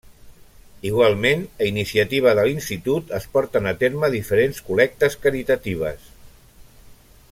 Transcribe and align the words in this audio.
Igualment 0.89 1.43
a 1.65 1.67
iniciativa 1.71 2.33
de 2.39 2.45
l'institut 2.47 3.13
es 3.19 3.29
porten 3.37 3.73
a 3.73 3.77
terme 3.85 4.13
diferents 4.17 4.65
col·lectes 4.71 5.23
caritatives. 5.27 6.13